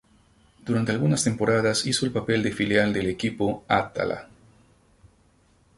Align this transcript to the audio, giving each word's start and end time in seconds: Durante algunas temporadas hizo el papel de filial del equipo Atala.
Durante 0.65 0.91
algunas 0.93 1.23
temporadas 1.23 1.85
hizo 1.85 2.07
el 2.07 2.11
papel 2.11 2.41
de 2.41 2.51
filial 2.51 2.91
del 2.91 3.05
equipo 3.07 3.63
Atala. 3.67 4.29